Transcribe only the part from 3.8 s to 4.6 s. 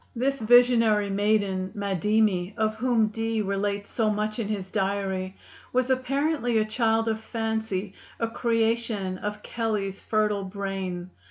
so much in